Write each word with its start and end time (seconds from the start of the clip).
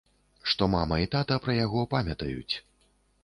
Што 0.51 0.67
мама 0.75 0.95
і 1.03 1.09
тата 1.15 1.37
пра 1.45 1.55
яго 1.59 1.85
памятаюць. 1.93 2.55